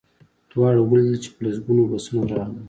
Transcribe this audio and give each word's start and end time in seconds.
دواړو 0.51 0.81
ولیدل 0.89 1.15
چې 1.23 1.29
په 1.33 1.39
لسګونه 1.45 1.83
بسونه 1.91 2.23
راغلل 2.31 2.53